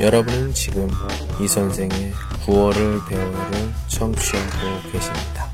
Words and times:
여러분은 0.00 0.52
지금 0.52 0.88
이 1.40 1.46
선생의 1.46 2.12
9월을 2.44 3.08
배우를 3.08 3.72
청취하고 3.86 4.90
계십니다. 4.90 5.48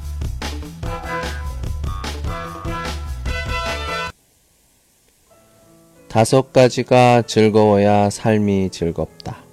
다섯 6.09 6.53
가지가 6.53 7.23
즐거워야 7.23 8.09
삶이 8.09 8.71
즐겁다. 8.71 9.45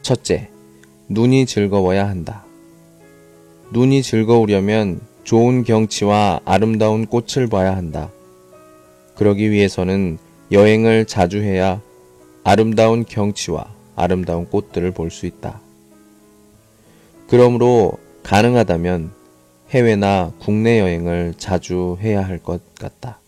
첫째, 0.00 0.48
눈이 1.08 1.44
즐거워야 1.46 2.08
한다. 2.08 2.44
눈이 3.70 4.02
즐거우려면 4.02 5.00
좋은 5.24 5.62
경치와 5.62 6.40
아름다운 6.44 7.06
꽃을 7.06 7.48
봐야 7.48 7.76
한다. 7.76 8.10
그러기 9.14 9.50
위해서는 9.50 10.18
여행을 10.52 11.04
자주 11.04 11.42
해야 11.42 11.82
아름다운 12.46 13.04
경치와 13.04 13.66
아름다운 13.96 14.46
꽃들을 14.46 14.92
볼 14.92 15.10
수 15.10 15.26
있다. 15.26 15.60
그러므로 17.28 17.94
가능하다면 18.22 19.10
해외나 19.70 20.32
국내 20.38 20.78
여행을 20.78 21.34
자주 21.38 21.98
해야 22.00 22.24
할 22.24 22.38
것 22.38 22.62
같다. 22.76 23.18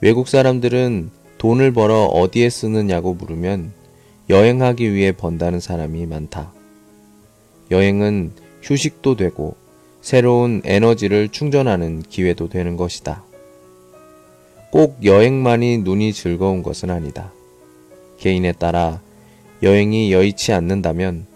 외국 0.00 0.28
사람들은 0.28 1.10
돈을 1.36 1.72
벌어 1.74 2.06
어디에 2.06 2.48
쓰느냐고 2.48 3.12
물으면 3.12 3.72
여행하기 4.30 4.94
위해 4.94 5.12
번다는 5.12 5.60
사람이 5.60 6.06
많다. 6.06 6.54
여행은 7.70 8.32
휴식도 8.62 9.16
되고 9.16 9.56
새로운 10.00 10.62
에너지를 10.64 11.28
충전하는 11.28 12.00
기회도 12.00 12.48
되는 12.48 12.78
것이다. 12.78 13.24
꼭 14.70 15.04
여행만이 15.04 15.78
눈이 15.78 16.14
즐거운 16.14 16.62
것은 16.62 16.88
아니다. 16.88 17.30
개인에 18.24 18.52
따라 18.52 19.02
여행이 19.62 20.10
여의치 20.10 20.54
않는다면 20.54 21.26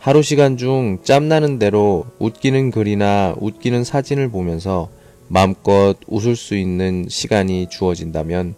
하루 0.00 0.22
시간 0.22 0.56
중 0.56 0.98
짬나는 1.04 1.60
대로 1.60 2.04
웃기는 2.18 2.72
글이나 2.72 3.36
웃기는 3.38 3.84
사진을 3.84 4.28
보면서 4.28 4.90
마음껏 5.28 5.94
웃을 6.08 6.34
수 6.34 6.56
있는 6.56 7.06
시간이 7.08 7.68
주어진다면 7.70 8.56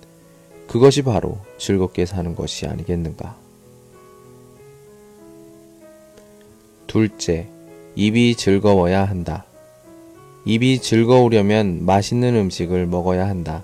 그것이 0.67 1.03
바로 1.03 1.41
즐겁게 1.59 2.07
사는 2.07 2.35
것이 2.35 2.67
아니겠는가. 2.67 3.37
둘째, 6.87 7.49
입이 7.97 8.37
즐거워야 8.37 9.05
한다. 9.05 9.45
입이 10.47 10.79
즐거우려면 10.79 11.85
맛있는 11.85 12.35
음식을 12.35 12.87
먹어야 12.87 13.29
한다. 13.29 13.63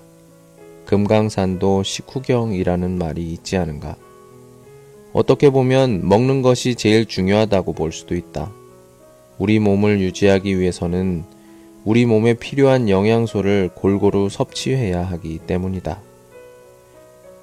금강산도 0.89 1.83
식후경이라는 1.83 2.97
말이 2.97 3.31
있지 3.31 3.58
않은가. 3.58 3.97
어떻게 5.12 5.50
보면 5.50 6.08
먹는 6.08 6.41
것이 6.41 6.77
제일 6.77 7.05
중요하다고 7.05 7.75
볼 7.75 7.92
수도 7.92 8.17
있다. 8.17 8.50
우리 9.36 9.58
몸을 9.58 10.00
유지하기 10.00 10.58
위해서는 10.58 11.25
우리 11.84 12.06
몸에 12.06 12.33
필요한 12.33 12.89
영양소를 12.89 13.72
골고루 13.75 14.30
섭취해야 14.30 15.03
하기 15.05 15.41
때문이다. 15.47 16.00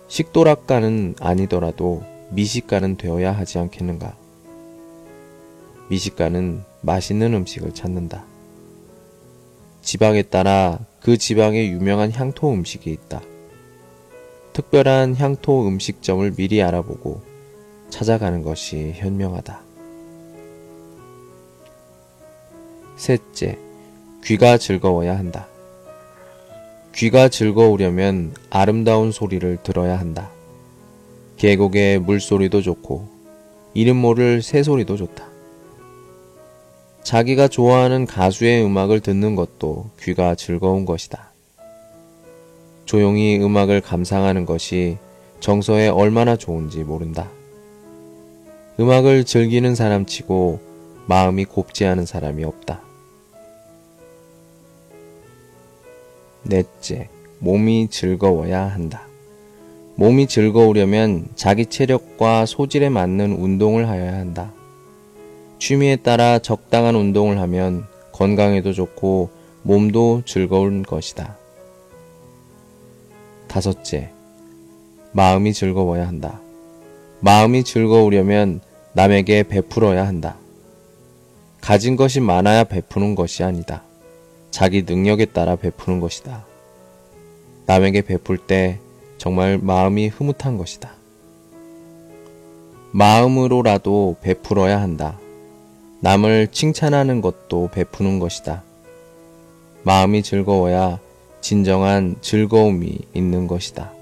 식도락가는 0.08 1.14
아니더라도 1.20 2.02
미식가는 2.32 2.98
되어야 2.98 3.32
하지 3.32 3.59
않겠는가. 3.59 4.18
미식가는 5.90 6.64
맛있는 6.82 7.36
음식을 7.36 7.76
찾는다. 7.76 8.26
지방에 9.84 10.24
따라 10.24 10.80
그 11.00 11.16
지방에 11.16 11.68
유명한 11.68 12.12
향토 12.12 12.52
음식이 12.52 12.90
있다. 12.90 13.22
특별한 14.56 15.17
향토 15.17 15.67
음식점을 15.67 16.31
미리 16.38 16.64
알아보고 16.64 17.22
찾아가는 17.89 18.42
것이 18.42 18.94
현명하다. 18.95 19.59
셋째, 22.96 23.59
귀가 24.24 24.57
즐거워야 24.57 25.18
한다. 25.18 25.50
귀가 26.94 27.28
즐거우려면 27.28 28.34
아름다운 28.50 29.12
소리를 29.12 29.57
들어야 29.62 30.00
한다. 30.00 30.31
계곡의 31.35 32.00
물소리도 32.00 32.62
좋고 32.62 33.09
이름 33.74 33.97
모를 33.97 34.41
새소리도 34.41 34.96
좋다. 34.96 35.28
자기가 37.03 37.50
좋아하는 37.50 38.06
가수의 38.06 38.63
음악을 38.63 39.01
듣는 39.01 39.35
것도 39.35 39.90
귀가 40.00 40.34
즐거운 40.34 40.85
것이다. 40.85 41.34
조용히 42.85 43.38
음악을 43.40 43.81
감상하는 43.81 44.46
것이 44.46 44.97
정서에 45.40 45.88
얼마나 45.88 46.35
좋은지 46.35 46.84
모른다. 46.84 47.29
음악을 48.79 49.25
즐기는 49.25 49.75
사람 49.75 50.06
치고 50.06 50.59
마음이 51.07 51.45
곱지 51.45 51.85
않은 51.85 52.06
사람이 52.06 52.44
없다. 52.44 52.81
넷째, 56.44 57.09
몸이 57.40 57.88
즐거워야 57.90 58.66
한다. 58.66 59.07
몸이 59.95 60.28
즐거우려면 60.28 61.28
자기 61.35 61.66
체력과 61.66 62.45
소질에 62.45 62.90
맞는 62.90 63.31
운동을 63.31 63.88
하여야 63.88 64.13
한다. 64.13 64.51
취미에 65.57 65.95
따라 65.95 66.38
적당한 66.38 66.95
운동을 66.95 67.40
하면 67.40 67.85
건강에도 68.12 68.74
좋고 68.74 69.29
몸도 69.63 70.24
즐거운 70.25 70.84
것이다. 70.84 71.38
다섯째, 73.56 74.12
마음이 75.14 75.54
즐거워야 75.54 76.06
한다. 76.06 76.42
마음이 77.22 77.64
즐거우려면 77.64 78.60
남에게 78.92 79.44
베풀어야 79.44 80.06
한다. 80.06 80.36
가진 81.62 81.96
것이 81.96 82.20
많아야 82.20 82.66
베푸는 82.66 83.16
것이 83.16 83.46
아니다. 83.46 83.84
자기 84.52 84.84
능력에 84.84 85.24
따라 85.28 85.56
베푸는 85.56 86.02
것이다. 86.02 86.46
남에게 87.66 88.02
베풀 88.02 88.40
때 88.40 88.80
정말 89.18 89.58
마음이 89.58 90.10
흐뭇한 90.10 90.58
것이다. 90.58 90.92
마음으로라도 92.92 94.18
베풀어야 94.22 94.82
한다. 94.82 95.18
남을 96.02 96.50
칭찬하는 96.52 97.22
것도 97.22 97.70
베푸는 97.72 98.20
것이다. 98.20 98.64
마음이 99.84 100.24
즐거워야 100.24 101.00
진정한 101.45 102.16
즐거움이 102.22 103.01
있는 103.13 103.45
것이다. 103.45 103.94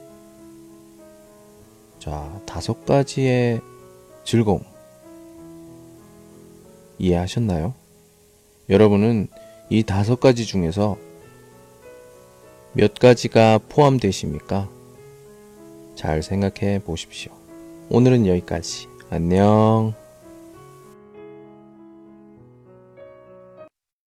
자, 2.00 2.42
다섯 2.46 2.86
가지의 2.86 3.60
즐거움. 4.24 4.62
이해하셨나요? 7.00 7.74
여러분은 8.70 9.28
이 9.70 9.84
다섯 9.84 10.22
가지 10.22 10.46
중에서 10.46 10.98
몇 12.72 12.94
가지가 12.94 13.60
포함되십니까? 13.68 14.70
잘 15.96 16.24
생각해 16.24 16.80
보십시오. 16.80 17.34
오늘은 17.90 18.26
여기까지. 18.26 18.88
안녕. 19.10 19.94